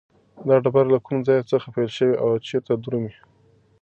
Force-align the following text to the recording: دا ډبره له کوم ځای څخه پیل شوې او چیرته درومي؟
دا 0.47 0.55
ډبره 0.63 0.89
له 0.93 0.99
کوم 1.05 1.17
ځای 1.27 1.39
څخه 1.51 1.67
پیل 1.75 1.89
شوې 1.97 2.15
او 2.23 2.29
چیرته 2.47 2.73
درومي؟ 2.83 3.13